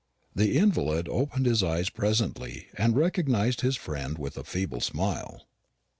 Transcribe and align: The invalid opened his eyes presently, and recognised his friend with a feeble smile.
The 0.33 0.57
invalid 0.57 1.07
opened 1.07 1.45
his 1.45 1.61
eyes 1.61 1.91
presently, 1.91 2.69
and 2.75 2.95
recognised 2.95 3.61
his 3.61 3.75
friend 3.75 4.17
with 4.17 4.35
a 4.35 4.43
feeble 4.43 4.81
smile. 4.81 5.45